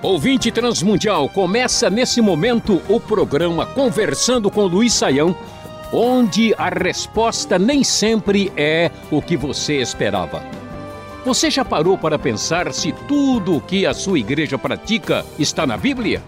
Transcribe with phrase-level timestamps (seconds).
[0.00, 5.36] Ouvinte Transmundial, começa nesse momento o programa Conversando com Luiz Saião,
[5.92, 10.44] onde a resposta nem sempre é o que você esperava.
[11.24, 15.76] Você já parou para pensar se tudo o que a sua igreja pratica está na
[15.76, 16.22] Bíblia?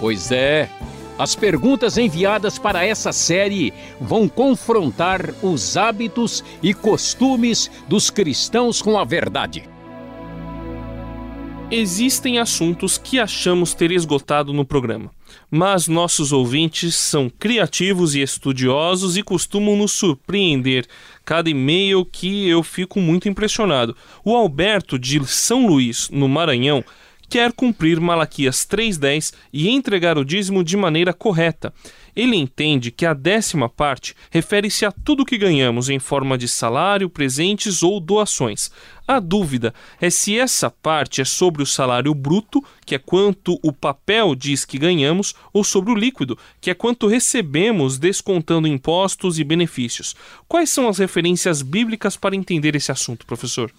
[0.00, 0.68] Pois é.
[1.16, 8.98] As perguntas enviadas para essa série vão confrontar os hábitos e costumes dos cristãos com
[8.98, 9.72] a verdade.
[11.70, 15.10] Existem assuntos que achamos ter esgotado no programa,
[15.50, 20.86] mas nossos ouvintes são criativos e estudiosos e costumam nos surpreender.
[21.24, 23.96] Cada e-mail que eu fico muito impressionado.
[24.22, 26.84] O Alberto de São Luís, no Maranhão,
[27.28, 31.72] quer cumprir Malaquias 3:10 e entregar o dízimo de maneira correta.
[32.14, 37.10] Ele entende que a décima parte refere-se a tudo que ganhamos em forma de salário,
[37.10, 38.70] presentes ou doações.
[39.06, 43.72] A dúvida é se essa parte é sobre o salário bruto, que é quanto o
[43.72, 49.44] papel diz que ganhamos, ou sobre o líquido, que é quanto recebemos descontando impostos e
[49.44, 50.14] benefícios.
[50.46, 53.72] Quais são as referências bíblicas para entender esse assunto, professor?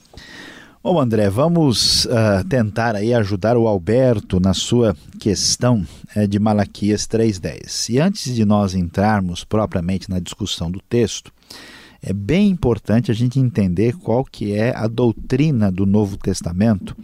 [0.87, 5.83] Bom, André, vamos uh, tentar aí ajudar o Alberto na sua questão
[6.15, 7.91] uh, de Malaquias 3.10.
[7.91, 11.33] E antes de nós entrarmos propriamente na discussão do texto,
[12.03, 16.95] é bem importante a gente entender qual que é a doutrina do Novo Testamento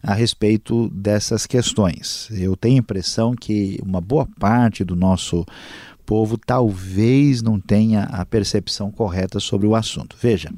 [0.00, 2.28] a respeito dessas questões.
[2.30, 5.44] Eu tenho a impressão que uma boa parte do nosso
[6.06, 10.16] povo talvez não tenha a percepção correta sobre o assunto.
[10.16, 10.48] Veja,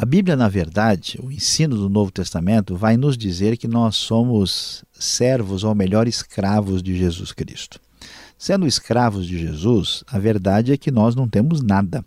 [0.00, 4.84] a Bíblia, na verdade, o ensino do Novo Testamento, vai nos dizer que nós somos
[4.92, 7.80] servos, ou melhor, escravos de Jesus Cristo.
[8.38, 12.04] Sendo escravos de Jesus, a verdade é que nós não temos nada.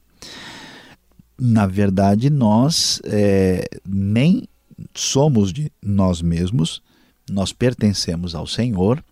[1.38, 4.48] Na verdade, nós é, nem
[4.96, 6.82] somos de nós mesmos,
[7.30, 9.04] nós pertencemos ao Senhor,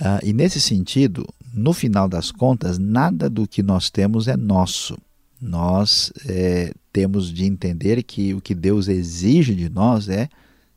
[0.00, 4.96] uh, e nesse sentido, no final das contas, nada do que nós temos é nosso
[5.38, 10.28] nós é, temos de entender que o que Deus exige de nós é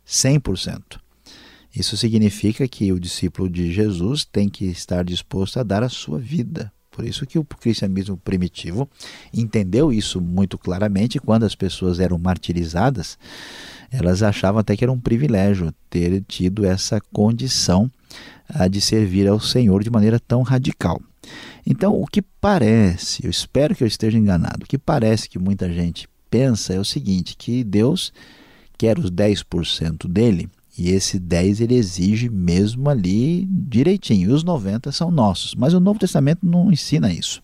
[0.05, 0.99] 100%.
[1.75, 6.17] Isso significa que o discípulo de Jesus tem que estar disposto a dar a sua
[6.17, 6.73] vida.
[6.89, 8.89] Por isso que o cristianismo primitivo
[9.31, 13.15] entendeu isso muito claramente quando as pessoas eram martirizadas,
[13.91, 17.91] elas achavam até que era um privilégio ter tido essa condição
[18.49, 20.99] ah, de servir ao Senhor de maneira tão radical.
[21.69, 25.69] Então, o que parece, eu espero que eu esteja enganado, o que parece que muita
[25.69, 28.13] gente pensa é o seguinte, que Deus
[28.77, 34.93] quer os 10% dele e esse 10 ele exige mesmo ali direitinho, e os 90
[34.93, 35.55] são nossos.
[35.55, 37.43] Mas o Novo Testamento não ensina isso.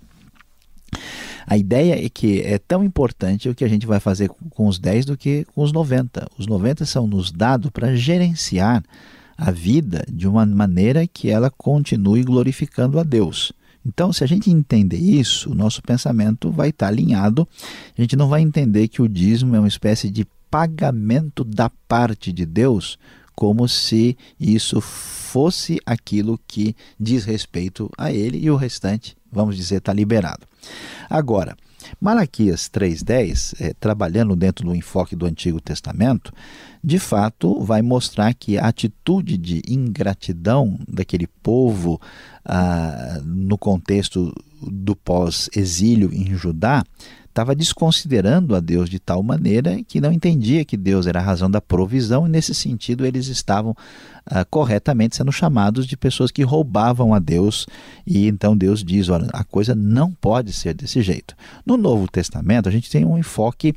[1.46, 4.80] A ideia é que é tão importante o que a gente vai fazer com os
[4.80, 6.30] 10 do que com os 90.
[6.38, 8.82] Os 90 são nos dados para gerenciar
[9.36, 13.52] a vida de uma maneira que ela continue glorificando a Deus.
[13.86, 17.48] Então, se a gente entender isso, o nosso pensamento vai estar alinhado.
[17.98, 22.32] A gente não vai entender que o dízimo é uma espécie de pagamento da parte
[22.32, 22.98] de Deus,
[23.36, 29.78] como se isso fosse aquilo que diz respeito a ele e o restante, vamos dizer,
[29.78, 30.46] está liberado.
[31.10, 31.58] Agora,
[32.00, 36.34] Malaquias 3,10, é, trabalhando dentro do enfoque do Antigo Testamento,
[36.84, 42.00] de fato vai mostrar que a atitude de ingratidão daquele povo
[42.46, 46.84] ah, no contexto do pós-exílio em Judá
[47.34, 51.50] estava desconsiderando a Deus de tal maneira que não entendia que Deus era a razão
[51.50, 53.76] da provisão, e nesse sentido eles estavam
[54.26, 57.68] ah, corretamente sendo chamados de pessoas que roubavam a Deus,
[58.08, 61.36] e então Deus diz: olha, a coisa não pode ser desse jeito.
[61.66, 63.76] No Novo Testamento, a gente tem um enfoque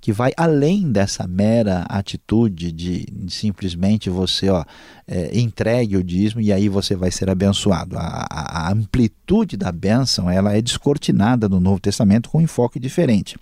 [0.00, 4.64] que vai além dessa mera atitude de, simplesmente você ó,
[5.06, 7.98] é, entregue o dízimo e aí você vai ser abençoado.
[7.98, 13.36] A, a, amplitude da bênção ela é descortinada no Novo Testamento com um enfoque diferente.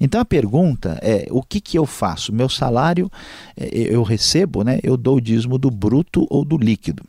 [0.00, 2.32] Então a pergunta é: o que, que eu faço?
[2.32, 3.10] Meu salário
[3.56, 4.80] é, eu recebo, né?
[4.82, 5.89] eu dou o dízimo do bruto
[6.30, 7.04] ou do líquido?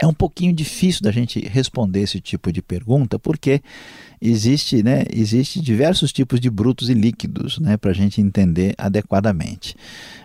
[0.00, 3.62] É um pouquinho difícil da gente responder esse tipo de pergunta, porque
[4.20, 9.76] existe, né, existe diversos tipos de brutos e líquidos né, para a gente entender adequadamente.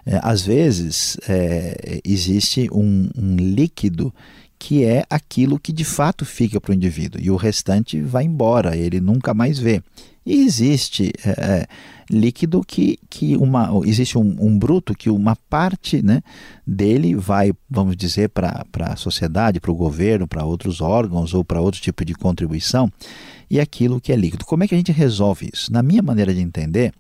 [0.06, 4.14] É, às vezes, é, existe um, um líquido
[4.60, 8.76] que é aquilo que de fato fica para o indivíduo e o restante vai embora,
[8.76, 9.82] ele nunca mais vê.
[10.26, 11.68] E existe é, é,
[12.10, 16.22] líquido que, que uma, existe um, um, bruto que uma parte né,
[16.66, 21.62] dele vai, vamos dizer, para a sociedade, para o governo, para outros órgãos ou para
[21.62, 22.92] outro tipo de contribuição,
[23.50, 24.44] e aquilo que é líquido.
[24.44, 25.72] Como é que a gente resolve isso?
[25.72, 26.94] Na minha maneira de entender,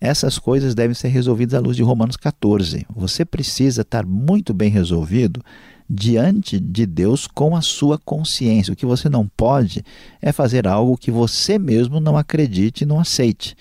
[0.00, 2.86] essas coisas devem ser resolvidas à luz de Romanos 14.
[2.94, 5.42] Você precisa estar muito bem resolvido
[5.88, 8.72] diante de Deus com a sua consciência.
[8.72, 9.84] O que você não pode
[10.20, 13.56] é fazer algo que você mesmo não acredite e não aceite.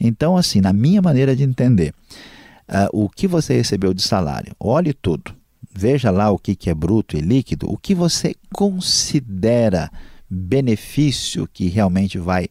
[0.00, 1.94] Então, assim, na minha maneira de entender,
[2.68, 5.34] uh, o que você recebeu de salário, olhe tudo.
[5.72, 9.90] Veja lá o que, que é bruto e líquido, o que você considera
[10.28, 12.48] benefício que realmente vai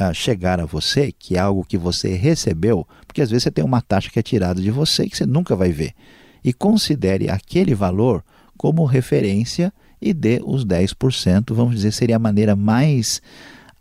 [0.00, 3.64] uh, chegar a você, que é algo que você recebeu, porque às vezes você tem
[3.64, 5.92] uma taxa que é tirada de você que você nunca vai ver.
[6.44, 8.24] E considere aquele valor
[8.56, 13.20] como referência e dê os 10%, vamos dizer, seria a maneira mais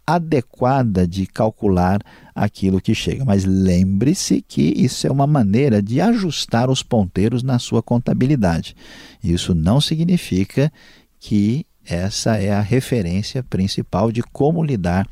[0.07, 1.99] adequada de calcular
[2.33, 3.25] aquilo que chega.
[3.25, 8.75] Mas lembre-se que isso é uma maneira de ajustar os ponteiros na sua contabilidade.
[9.23, 10.71] Isso não significa
[11.19, 15.07] que essa é a referência principal de como lidar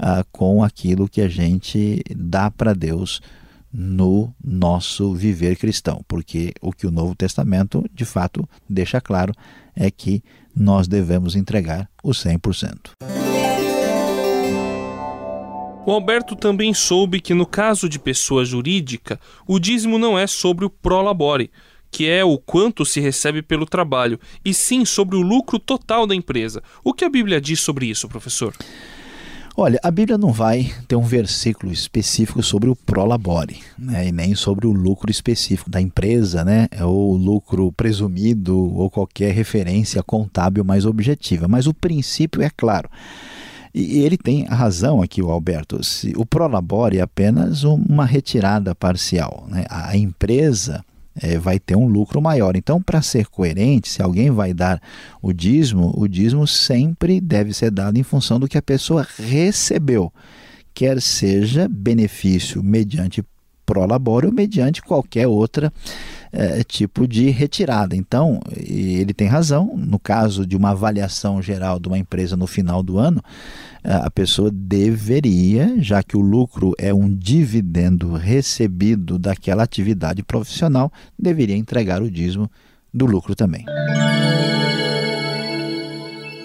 [0.00, 3.20] uh, com aquilo que a gente dá para Deus
[3.72, 9.34] no nosso viver cristão, porque o que o Novo Testamento de fato deixa claro
[9.74, 10.22] é que
[10.54, 12.92] nós devemos entregar o 100%.
[15.86, 20.64] O Alberto também soube que, no caso de pessoa jurídica, o dízimo não é sobre
[20.64, 21.50] o prolabore,
[21.90, 26.14] que é o quanto se recebe pelo trabalho, e sim sobre o lucro total da
[26.14, 26.62] empresa.
[26.84, 28.54] O que a Bíblia diz sobre isso, professor?
[29.58, 34.34] Olha, a Bíblia não vai ter um versículo específico sobre o prolabore, né, e nem
[34.34, 40.62] sobre o lucro específico da empresa, né, ou o lucro presumido, ou qualquer referência contábil
[40.62, 41.48] mais objetiva.
[41.48, 42.90] Mas o princípio é claro.
[43.74, 45.80] E ele tem razão aqui, o Alberto.
[46.16, 49.46] O prolabore é apenas uma retirada parcial.
[49.48, 49.64] Né?
[49.68, 50.84] A empresa
[51.20, 52.56] é, vai ter um lucro maior.
[52.56, 54.80] Então, para ser coerente, se alguém vai dar
[55.22, 60.12] o dízimo, o dízimo sempre deve ser dado em função do que a pessoa recebeu,
[60.74, 63.22] quer seja benefício mediante
[63.66, 65.72] prolabore ou mediante qualquer outra
[66.32, 67.96] é, tipo de retirada.
[67.96, 72.82] Então, ele tem razão, no caso de uma avaliação geral de uma empresa no final
[72.82, 73.22] do ano,
[73.82, 80.92] é, a pessoa deveria, já que o lucro é um dividendo recebido daquela atividade profissional,
[81.18, 82.50] deveria entregar o dízimo
[82.94, 83.64] do lucro também.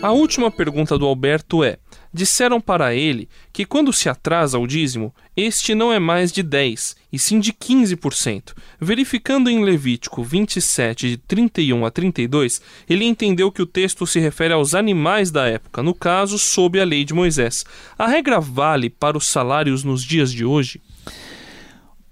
[0.02, 1.78] A última pergunta do Alberto é:
[2.12, 6.96] disseram para ele que quando se atrasa o dízimo, este não é mais de 10,
[7.14, 8.54] e sim de 15%.
[8.80, 14.56] Verificando em Levítico 27, de 31 a 32, ele entendeu que o texto se refere
[14.56, 17.64] aos animais da época, no caso, sob a lei de Moisés.
[17.96, 20.82] A regra vale para os salários nos dias de hoje?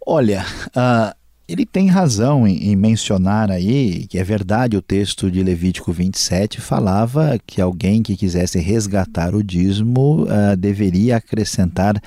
[0.05, 1.18] Olha, uh,
[1.49, 6.61] ele tem razão em, em, mencionar aí que é verdade o texto de Levítico 27
[6.61, 11.99] falava que alguém que quisesse resgatar o dízimo uh, deveria acrescentar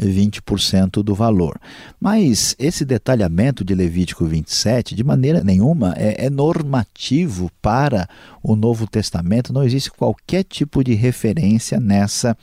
[0.00, 1.58] 20% do valor.
[2.00, 8.08] Mas esse detalhamento de Levítico 27, de maneira nenhuma, é, é normativo para
[8.42, 12.36] o Novo Testamento, não existe qualquer tipo de referência nessa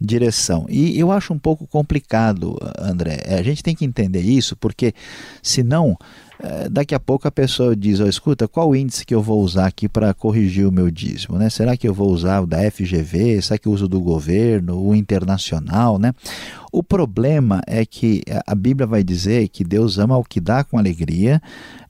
[0.00, 0.66] direção.
[0.68, 3.22] E eu acho um pouco complicado, André.
[3.28, 4.94] A gente tem que entender isso, porque
[5.42, 5.96] senão
[6.31, 6.31] é,
[6.70, 9.88] daqui a pouco a pessoa diz, oh, escuta, qual índice que eu vou usar aqui
[9.88, 11.38] para corrigir o meu dízimo?
[11.38, 11.48] Né?
[11.48, 13.40] Será que eu vou usar o da FGV?
[13.40, 15.98] Será que eu uso do governo, o internacional?
[15.98, 16.12] Né?
[16.72, 20.78] O problema é que a Bíblia vai dizer que Deus ama o que dá com
[20.78, 21.40] alegria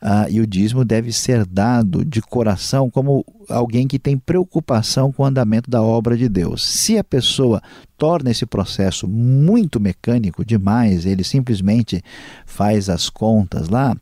[0.02, 5.22] uh, e o dízimo deve ser dado de coração como alguém que tem preocupação com
[5.22, 6.66] o andamento da obra de Deus.
[6.66, 7.62] Se a pessoa
[7.96, 12.02] torna esse processo muito mecânico demais, ele simplesmente
[12.44, 13.96] faz as contas lá,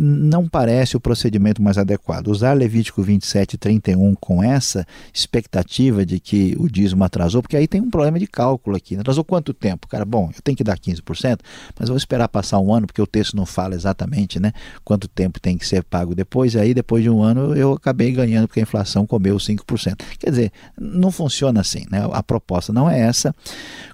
[0.00, 2.28] não parece o procedimento mais adequado.
[2.28, 7.68] Usar Levítico 27 e 31 com essa expectativa de que o dízimo atrasou, porque aí
[7.68, 8.96] tem um problema de cálculo aqui.
[8.96, 9.86] Atrasou quanto tempo?
[9.86, 11.40] Cara, bom, eu tenho que dar 15%,
[11.78, 14.52] mas vou esperar passar um ano, porque o texto não fala exatamente né,
[14.84, 18.12] quanto tempo tem que ser pago depois, e aí depois de um ano eu acabei
[18.12, 19.96] ganhando porque a inflação comeu 5%.
[20.18, 22.08] Quer dizer, não funciona assim, né?
[22.12, 23.34] A proposta não é essa.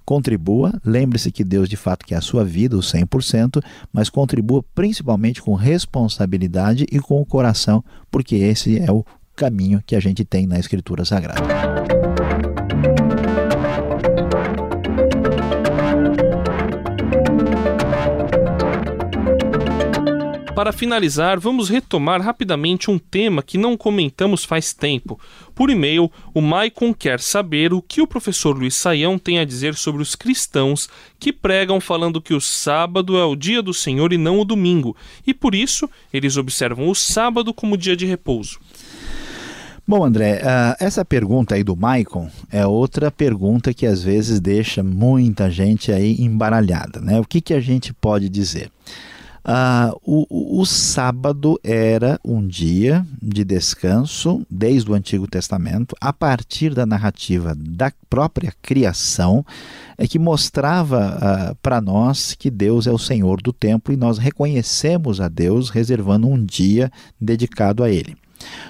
[0.04, 5.39] Contribua, lembre-se que Deus de fato quer a sua vida, o 100%, mas contribua principalmente
[5.40, 9.04] com responsabilidade e com o coração, porque esse é o
[9.35, 12.00] caminho que a gente tem na Escritura Sagrada.
[20.61, 25.19] Para finalizar, vamos retomar rapidamente um tema que não comentamos faz tempo.
[25.55, 29.75] Por e-mail, o Maicon quer saber o que o professor Luiz Saião tem a dizer
[29.75, 30.87] sobre os cristãos
[31.19, 34.95] que pregam falando que o sábado é o dia do Senhor e não o domingo,
[35.26, 38.61] e por isso eles observam o sábado como dia de repouso.
[39.88, 44.83] Bom, André, uh, essa pergunta aí do Maicon é outra pergunta que às vezes deixa
[44.83, 47.19] muita gente aí embaralhada, né?
[47.19, 48.71] O que, que a gente pode dizer?
[49.42, 56.75] Uh, o, o, sábado era um dia de descanso desde o Antigo Testamento, a partir
[56.75, 59.44] da narrativa da própria criação,
[59.97, 64.18] é que mostrava uh, para nós que Deus é o Senhor do tempo e nós
[64.18, 68.16] reconhecemos a Deus reservando um dia dedicado a Ele.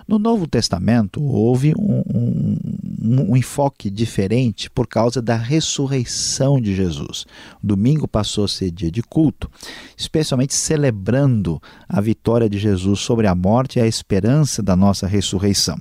[0.06, 2.56] No Novo Testamento houve um, um,
[3.00, 7.25] um, enfoque diferente por causa da ressurreição de Jesus.
[7.62, 9.50] O domingo passou a ser dia de culto,
[9.97, 15.78] especialmente celebrando a vitória de Jesus sobre a morte e a esperança da nossa ressurreição.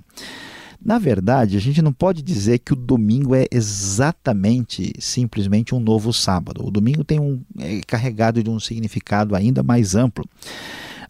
[0.83, 6.13] Na verdade, a gente não pode dizer que o domingo é exatamente, simplesmente um novo
[6.13, 6.65] sábado.
[6.65, 10.25] O domingo tem um é carregado de um significado ainda mais amplo.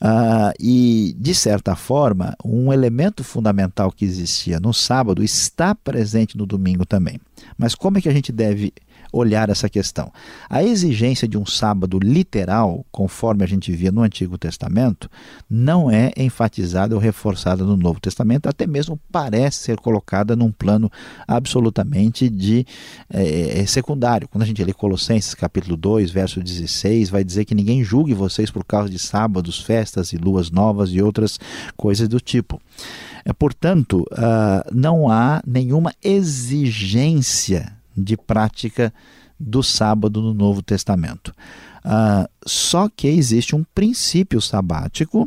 [0.02, 6.46] Uh, e, de certa forma, um elemento fundamental que existia no sábado está presente no
[6.46, 7.20] domingo também.
[7.58, 8.72] Mas como é que a gente deve
[9.12, 10.12] olhar essa questão.
[10.50, 15.10] A exigência de um sábado literal, conforme a gente via no Antigo Testamento,
[15.50, 20.92] não é enfatizada ou reforçada no Novo Testamento, até mesmo parece ser colocada num plano
[21.28, 22.66] absolutamente de
[23.10, 24.28] é, secundário.
[24.28, 28.52] Quando a gente lê Colossenses capítulo 2, verso 16, vai dizer que ninguém julgue vocês
[28.52, 31.40] por causa de sábados, festas e luas novas e outras
[31.76, 32.62] coisas do tipo.
[33.26, 38.94] É, portanto, uh, não há nenhuma exigência de prática
[39.40, 41.34] do sábado no Novo Testamento.
[41.80, 45.24] Uh, só que existe um princípio sabático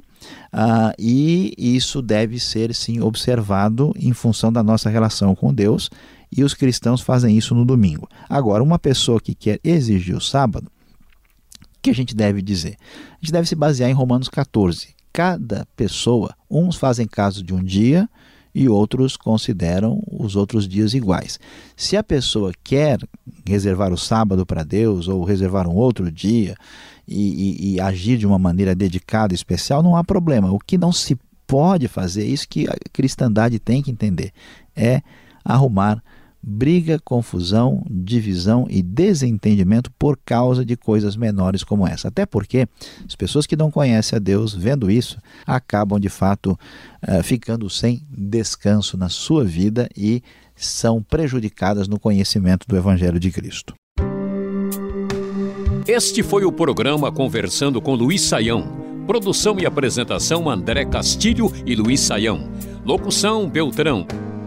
[0.52, 5.88] uh, e isso deve ser sim observado em função da nossa relação com Deus
[6.30, 8.08] e os cristãos fazem isso no domingo.
[8.28, 12.76] Agora, uma pessoa que quer exigir o sábado, o que a gente deve dizer?
[13.12, 14.88] A gente deve se basear em Romanos 14.
[15.12, 18.08] Cada pessoa, uns fazem caso de um dia,
[18.54, 21.38] e outros consideram os outros dias iguais.
[21.76, 22.98] Se a pessoa quer
[23.46, 26.54] reservar o sábado para Deus ou reservar um outro dia
[27.08, 30.52] e, e, e, agir de uma maneira dedicada, especial, não há problema.
[30.52, 34.32] O que não se pode fazer, isso que a cristandade tem que entender,
[34.76, 35.02] é
[35.44, 36.02] arrumar
[36.42, 42.08] briga, confusão, divisão e desentendimento por causa de coisas menores como essa.
[42.08, 42.66] Até porque
[43.06, 46.58] as pessoas que não conhecem a Deus, vendo isso, acabam de fato
[47.06, 50.22] uh, ficando sem descanso na sua vida e
[50.56, 53.74] são prejudicadas no conhecimento do Evangelho de Cristo.
[55.86, 58.80] Este foi o programa Conversando com Luiz Saião.
[59.06, 62.48] Produção e apresentação André Castilho e Luiz Saião.
[62.84, 64.06] Locução Beltrão.